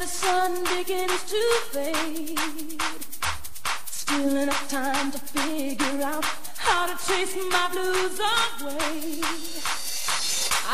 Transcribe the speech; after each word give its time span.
the 0.00 0.06
sun 0.06 0.64
begins 0.64 1.24
to 1.24 1.42
fade. 1.72 2.80
Still 3.84 4.34
enough 4.34 4.66
time 4.70 5.12
to 5.12 5.18
figure 5.18 6.02
out 6.02 6.24
how 6.56 6.86
to 6.86 6.96
chase 7.06 7.36
my 7.36 7.68
blues 7.70 8.18
away. 8.18 9.20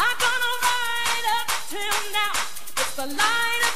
I'm 0.03 0.17
gonna 0.27 0.53
ride 0.63 1.27
up 1.39 1.49
till 1.69 1.99
now. 2.13 2.35
It's 2.79 2.95
the 2.95 3.07
light 3.07 3.76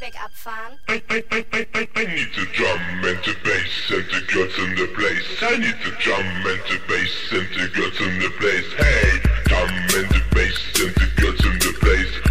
back 0.00 0.22
up. 0.22 0.30
I, 0.46 1.02
I, 1.10 1.24
I, 1.30 1.66
I, 1.74 1.88
I 1.96 2.04
need 2.06 2.32
to 2.34 2.44
drum 2.52 2.80
and 3.04 3.22
to 3.24 3.34
bass 3.44 3.90
and 3.90 4.04
to 4.10 4.20
get 4.32 4.58
in 4.58 4.74
the 4.76 4.86
place. 4.94 5.42
I 5.42 5.56
need 5.56 5.74
to 5.84 5.90
drum 5.98 6.24
and 6.24 6.60
to 6.66 6.80
bass 6.88 7.32
and 7.32 7.48
to 7.48 7.68
get 7.68 8.00
in 8.00 8.18
the 8.20 8.30
place. 8.38 8.72
Hey, 8.74 9.18
drum 9.44 9.68
and 9.68 10.10
to 10.10 10.22
bass 10.34 10.80
and 10.80 10.94
to 10.94 11.06
get 11.16 11.44
in 11.44 11.58
the 11.58 11.76
place. 11.80 12.27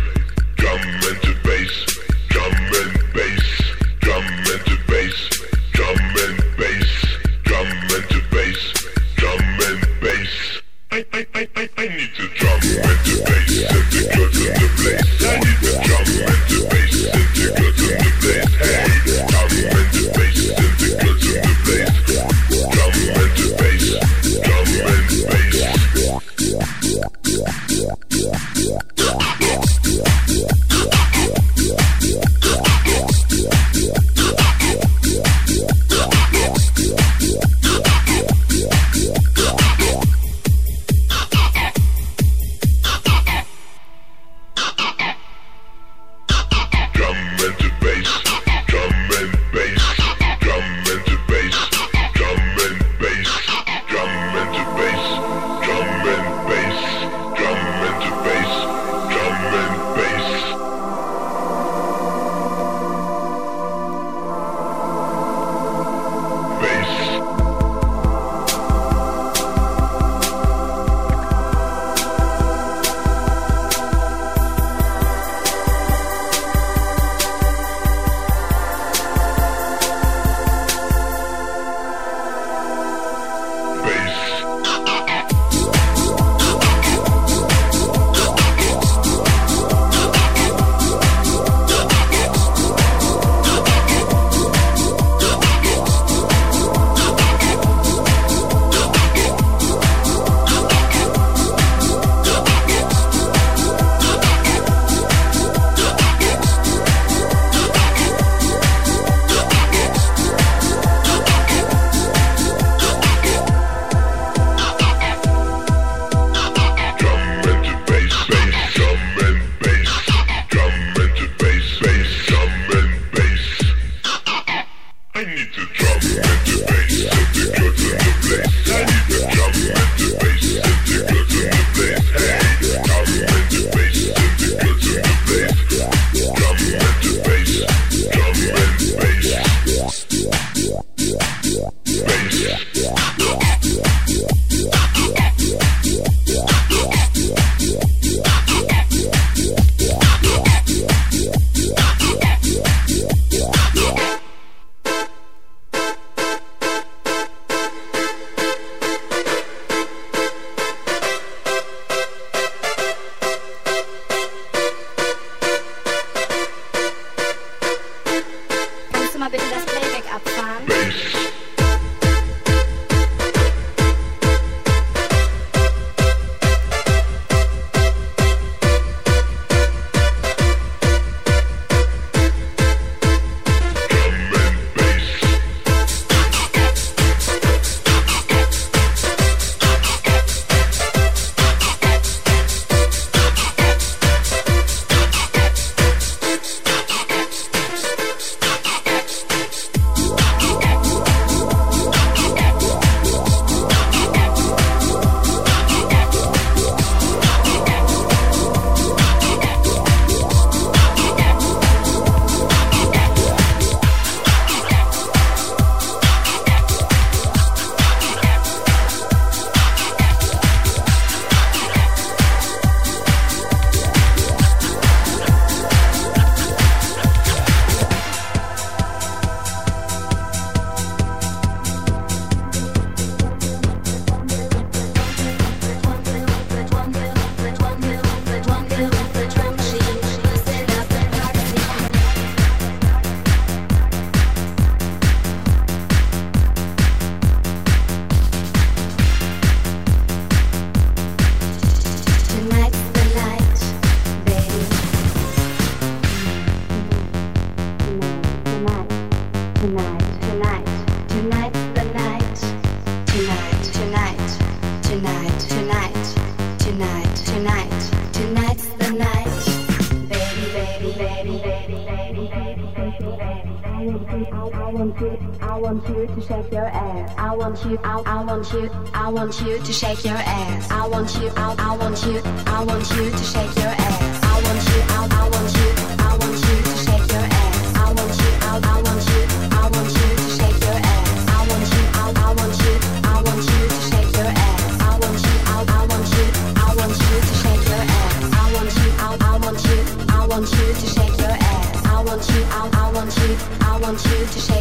I 276.30 277.34
want 277.38 277.64
you, 277.64 277.80
I, 277.86 278.24
want 278.24 278.52
you, 278.52 278.70
I 278.94 279.08
want 279.10 279.42
you 279.42 279.60
to 279.60 279.72
shake 279.74 280.04
your 280.04 280.14
ass. 280.18 280.70
I 280.70 280.86
want 280.86 281.16
you, 281.22 281.32
I, 281.38 281.78
want 281.78 282.06
you, 282.06 282.22
I 282.46 282.64
want 282.66 282.84
you 282.92 283.12
to 283.12 283.18
shake 283.18 283.56
your 283.56 283.72
ass. 283.72 284.24
I 284.24 284.36
want 284.44 284.60
you, 284.68 284.82
I, 284.92 285.08
want 285.32 285.56
you, 285.56 285.72
I 286.04 286.18
want 286.20 286.36
you 286.36 286.58
to 286.68 286.76
shake 286.84 287.08
your 287.08 287.24
ass. 287.24 287.76
I 287.78 287.94
want 287.96 288.12
you, 288.20 288.32
I, 288.44 288.60
want 288.60 289.08
you, 289.08 289.24
I 289.56 289.72
want 289.72 289.88
you 289.88 290.10
to 290.20 290.28
shake 290.36 290.60
your 290.68 290.76
ass. 290.76 291.16
I 291.32 291.48
want 291.48 291.64
you, 291.72 291.84
I, 291.96 292.12
want 292.36 292.60
you, 292.60 292.76
I 293.08 293.24
want 293.24 293.48
you 293.48 293.62
to 293.72 293.80
shake 293.88 294.12
your 294.20 294.28
ass. 294.28 294.84
I 294.84 295.00
want 295.00 295.24
you, 295.24 295.36
I, 295.48 295.64
want 295.88 296.12
you, 296.12 296.28
I 296.60 296.76
want 296.76 296.92
you 297.08 297.16
to 297.24 297.34
shake 297.40 297.64
your 297.72 297.88
ass. 297.88 298.20
I 298.36 298.52
want 298.52 298.76
you, 298.76 298.90
I, 299.00 299.16
I 299.16 299.40
want 299.40 299.64
you, 299.64 299.80
I 300.12 300.28
want 300.28 300.52
you 300.52 300.68
to 300.76 300.88
shake 300.92 301.18
your 301.24 301.36
ass. 301.40 301.86
I 301.88 302.04
want 302.04 302.28
you, 302.28 302.42
I, 302.52 302.68
I 302.68 302.92
want 302.92 303.16
you, 303.16 303.32
I 303.64 303.80
want 303.80 304.04
you 304.04 304.26
to 304.28 304.40
shake 304.40 304.57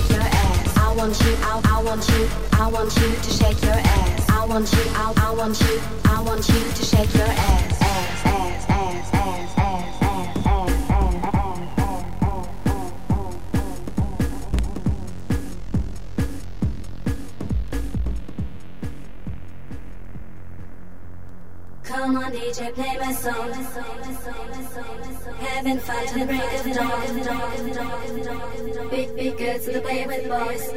want 1.07 1.21
you, 1.21 1.37
I, 1.41 1.61
I 1.65 1.83
want 1.85 2.09
you, 2.09 2.29
I 2.55 2.67
want 2.67 2.97
you 2.97 3.15
to 3.15 3.31
shake 3.31 3.63
your 3.63 3.71
ass. 3.71 4.29
I 4.29 4.45
want 4.45 4.73
you, 4.73 4.83
I, 4.95 5.13
I 5.17 5.35
want 5.37 5.61
you, 5.61 5.81
I 6.05 6.21
want 6.23 6.49
you 6.49 6.61
to 6.73 6.85
shake 6.85 7.15
your 7.15 7.29
ass, 7.29 7.86
on, 22.27 22.33
DJ, 22.33 22.75
play 22.75 22.97
my 22.99 23.13
song. 23.13 23.53
Having 25.39 25.79
fun 25.79 26.07
till 26.07 26.19
the 26.21 26.27
break 26.27 26.53
of 26.55 26.67
dawn. 26.75 27.07
Big, 28.91 29.15
big 29.17 29.39
girls 29.39 29.65
to 29.65 29.73
the 29.73 29.81
play 29.81 30.07
with 30.07 30.29
boys. 30.29 30.73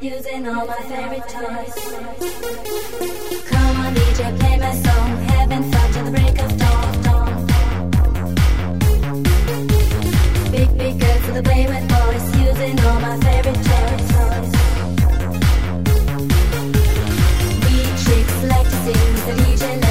Using 0.00 0.48
all 0.48 0.66
my 0.66 0.82
favorite 0.90 1.28
toys. 1.28 1.74
Come 3.50 3.76
on, 3.84 3.94
DJ, 3.94 4.38
play 4.40 4.56
my 4.58 4.74
song. 4.84 5.16
Having 5.34 5.70
fun 5.72 5.92
till 5.92 6.04
the 6.04 6.10
break 6.10 6.38
of 6.42 6.58
dawn. 6.58 6.92
Big, 10.50 10.70
big 10.78 11.00
girls 11.00 11.24
to 11.26 11.32
the 11.32 11.42
play 11.42 11.66
with 11.66 11.88
boys. 11.88 12.24
Using 12.48 12.80
all 12.80 13.00
my 13.00 13.16
favorite 13.20 13.62
toys. 13.64 14.57
allegiance. 19.30 19.87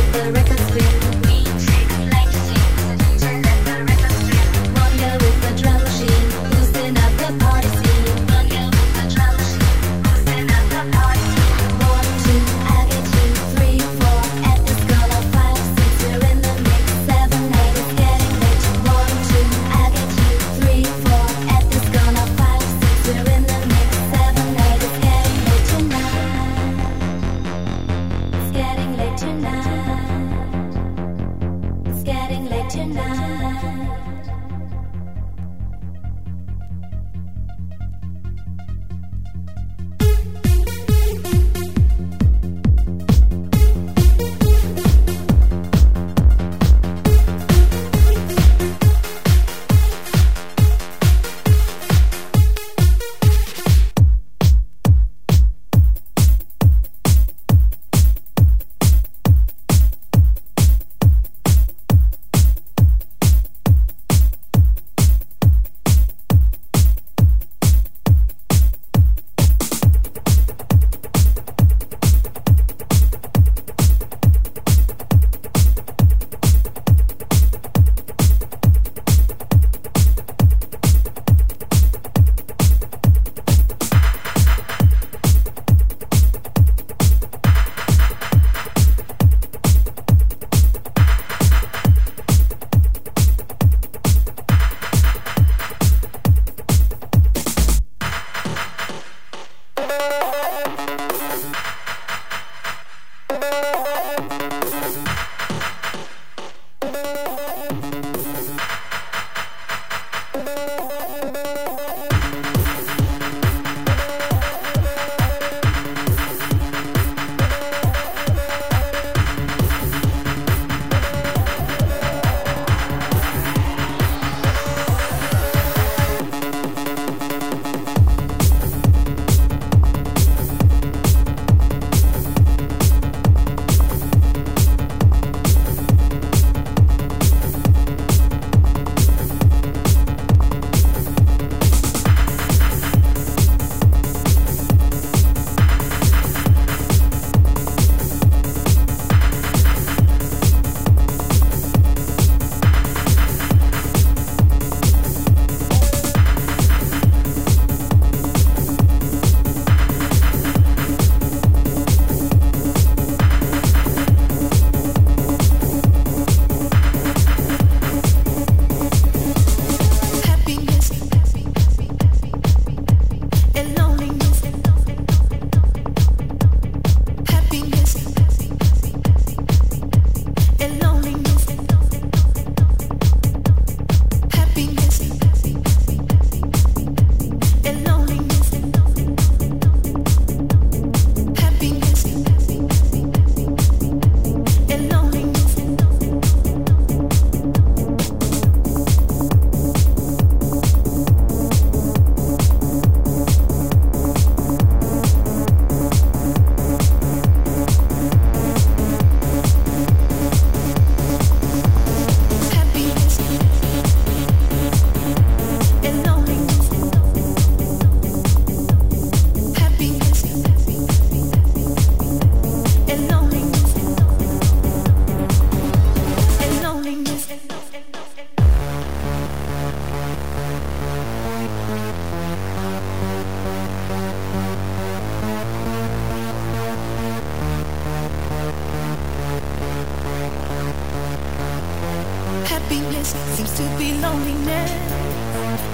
Happiness 242.47 243.09
seems 243.35 243.51
to 243.57 243.63
be 243.77 243.93
loneliness, 243.99 244.71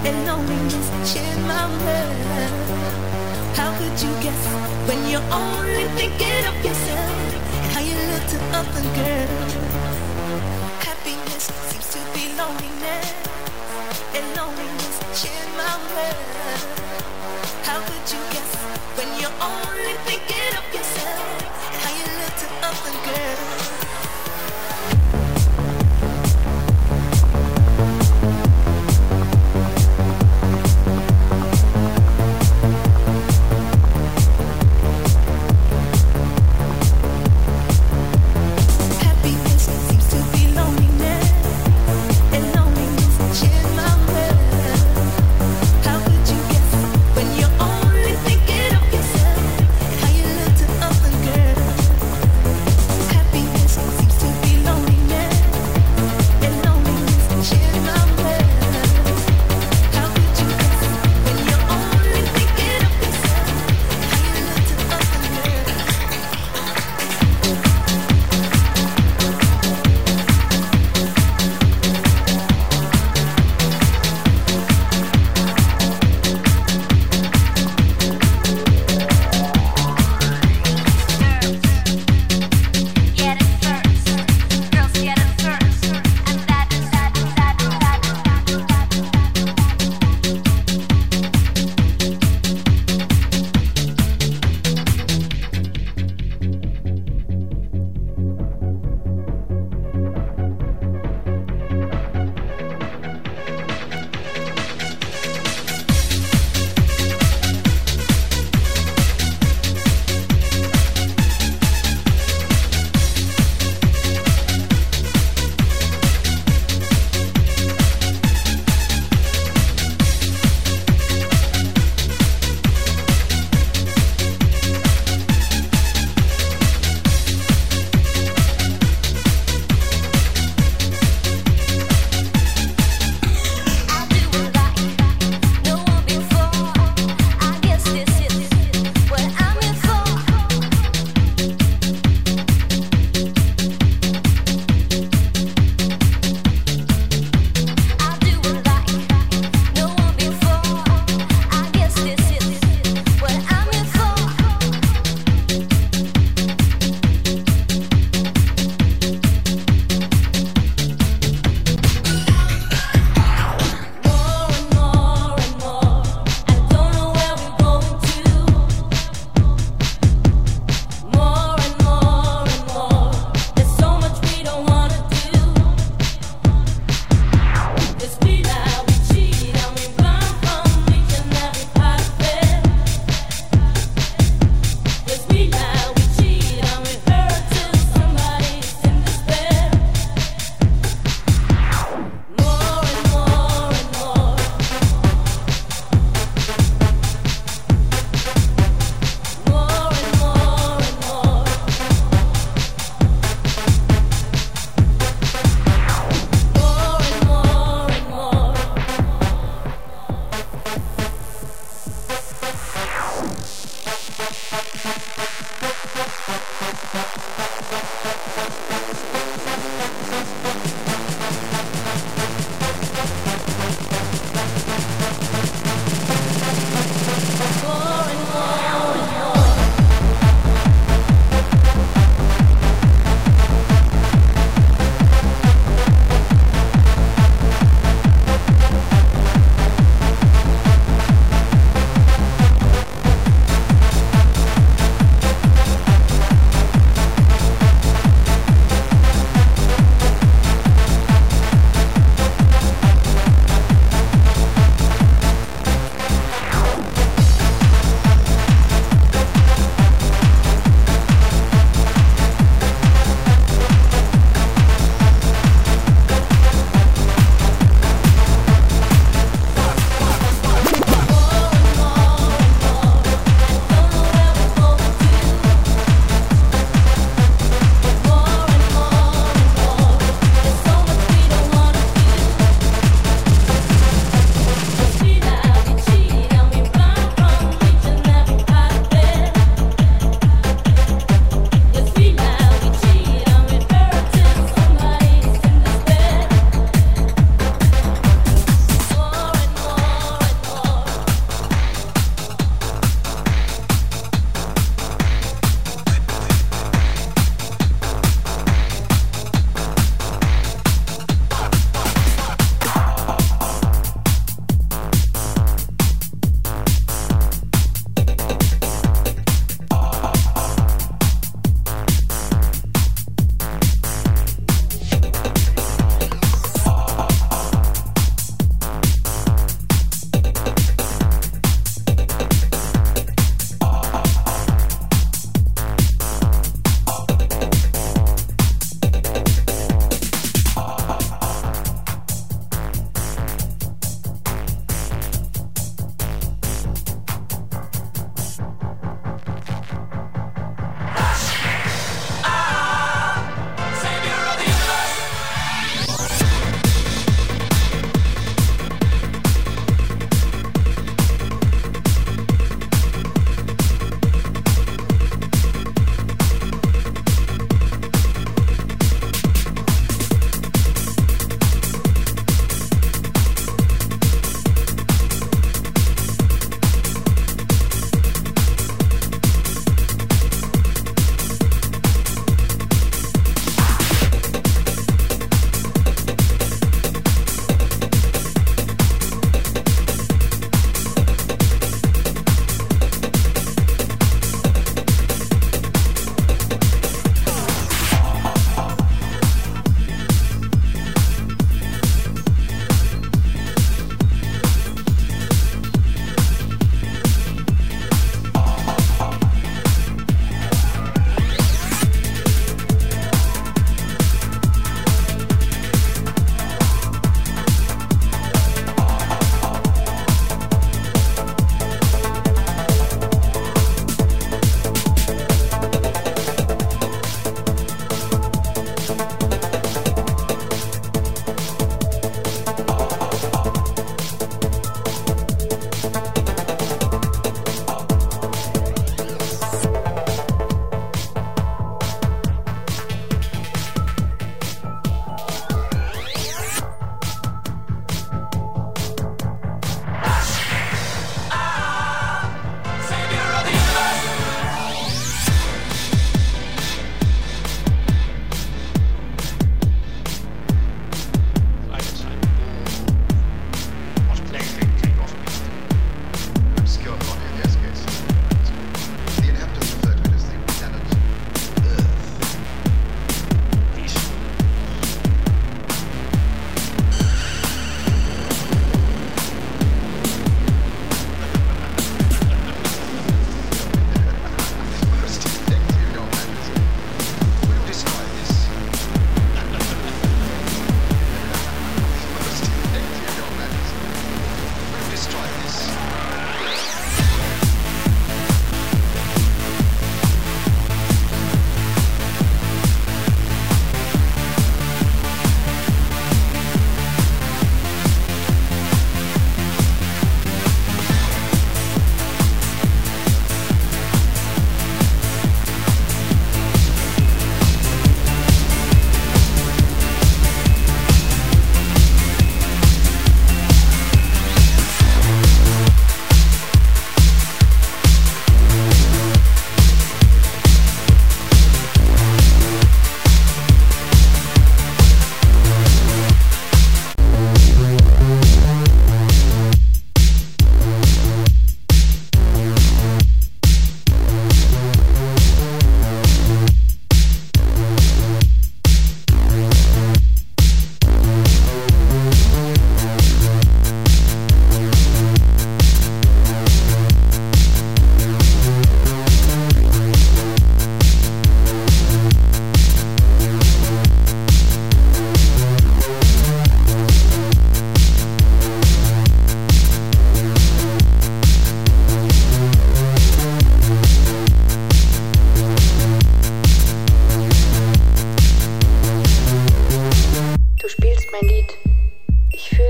and 0.07 0.25
loneliness 0.25 0.87
shared 1.05 1.39
my 1.45 1.69
world. 1.69 2.89
How 3.55 3.69
could 3.77 3.95
you 4.01 4.11
guess 4.25 4.41
when 4.87 4.99
you're 5.07 5.29
only 5.31 5.85
thinking 5.93 6.43
of 6.49 6.55
yourself 6.65 7.13
and 7.61 7.71
how 7.73 7.81
you 7.81 7.95
look 8.11 8.25
to 8.33 8.39
other 8.57 8.85
girls? 8.97 9.53
Happiness 10.81 11.45
seems 11.69 11.87
to 11.93 12.01
be 12.17 12.33
loneliness, 12.41 13.07
and 14.17 14.25
loneliness 14.35 14.97
shared 15.13 15.51
my 15.55 15.77
world. 15.93 16.65
How 17.69 17.79
could 17.85 18.05
you 18.13 18.21
guess 18.33 18.51
when 18.97 19.09
you're 19.21 19.37
only 19.39 19.95
thinking 20.09 20.51
of 20.57 20.65
yourself 20.73 21.21
and 21.69 21.81
how 21.85 21.93
you 21.99 22.07
look 22.17 22.33
to 22.41 22.47
other 22.65 22.95
girls? 23.05 23.62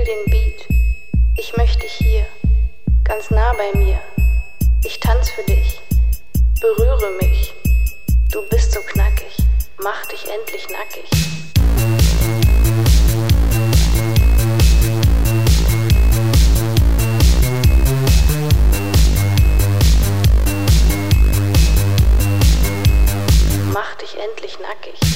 Den 0.04 0.30
Beat. 0.30 0.66
Ich 1.36 1.56
möchte 1.56 1.78
dich 1.80 1.92
hier, 1.92 2.26
ganz 3.02 3.30
nah 3.30 3.54
bei 3.54 3.78
mir. 3.78 3.98
Ich 4.84 5.00
tanz 5.00 5.30
für 5.30 5.42
dich, 5.44 5.80
berühre 6.60 7.10
mich. 7.22 7.54
Du 8.30 8.42
bist 8.50 8.72
so 8.72 8.80
knackig, 8.80 9.36
mach 9.82 10.04
dich 10.06 10.26
endlich 10.28 10.68
nackig. 10.68 11.08
Mach 23.72 23.94
dich 23.96 24.16
endlich 24.18 24.58
nackig. 24.60 25.13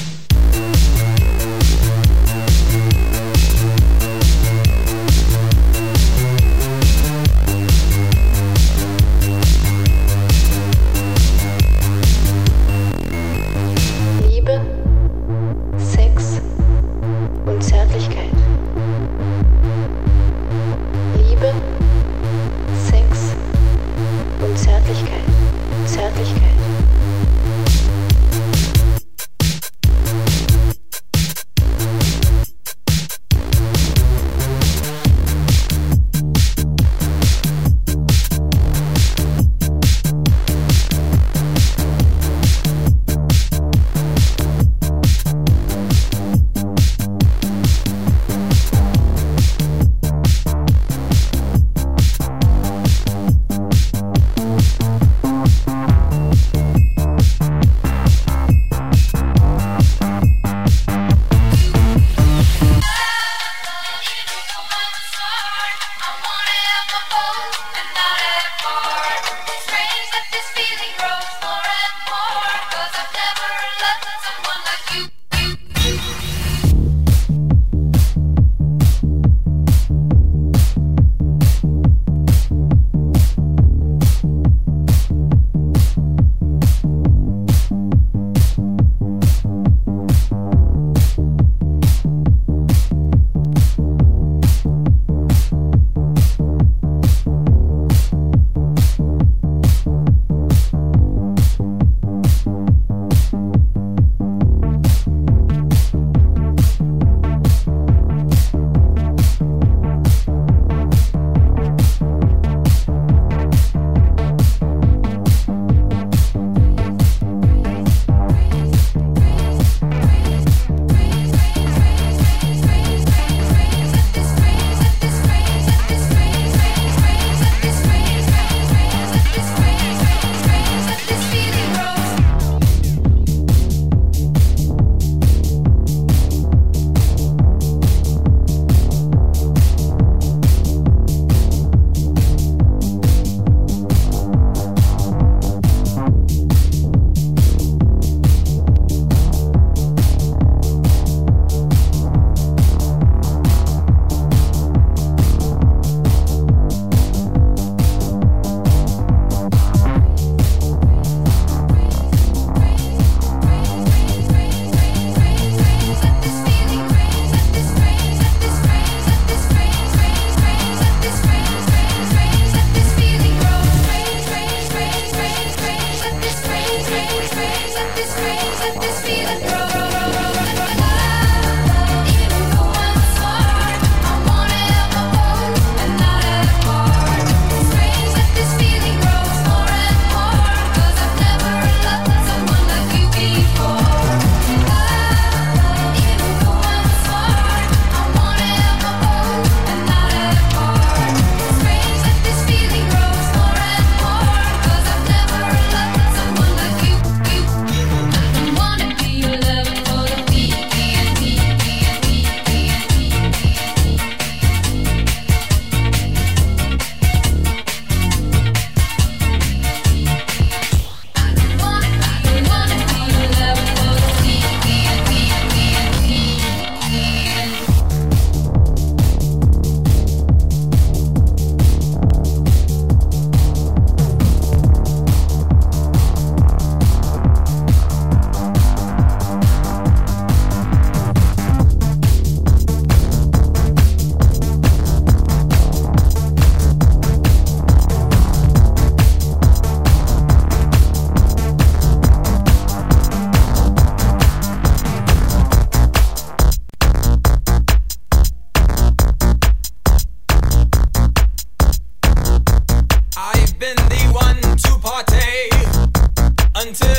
until 266.69 266.98